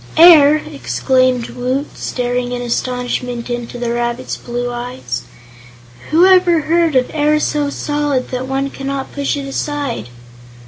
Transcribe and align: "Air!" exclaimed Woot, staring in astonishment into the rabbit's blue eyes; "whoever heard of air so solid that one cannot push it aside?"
"Air!" 0.17 0.55
exclaimed 0.55 1.49
Woot, 1.49 1.95
staring 1.95 2.53
in 2.53 2.61
astonishment 2.63 3.51
into 3.51 3.77
the 3.77 3.91
rabbit's 3.93 4.35
blue 4.35 4.71
eyes; 4.73 5.21
"whoever 6.09 6.61
heard 6.61 6.95
of 6.95 7.11
air 7.13 7.39
so 7.39 7.69
solid 7.69 8.29
that 8.31 8.47
one 8.47 8.71
cannot 8.71 9.13
push 9.13 9.37
it 9.37 9.45
aside?" 9.47 10.09